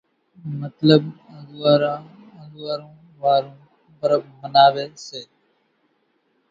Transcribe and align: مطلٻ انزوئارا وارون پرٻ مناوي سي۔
مطلٻ 0.59 1.03
انزوئارا 1.31 1.93
وارون 3.21 3.51
پرٻ 3.99 4.23
مناوي 4.39 4.85
سي۔ 5.07 5.21